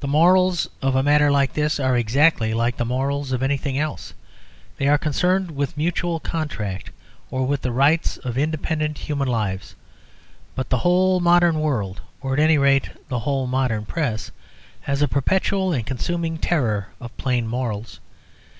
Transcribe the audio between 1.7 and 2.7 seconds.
are exactly